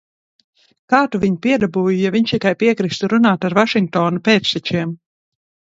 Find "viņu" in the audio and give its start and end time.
1.25-1.37